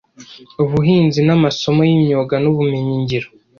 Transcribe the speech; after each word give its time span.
ubuhinzi 0.63 1.19
n’amasomo 1.27 1.81
y’imyuga 1.89 2.35
n’ubumenyi 2.43 2.95
ngiro 3.03 3.29